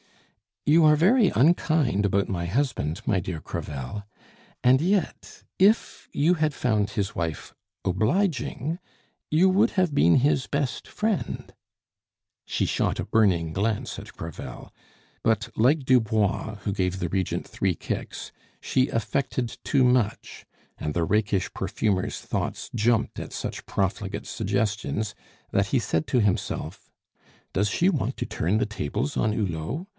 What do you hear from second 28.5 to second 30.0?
the tables on Hulot?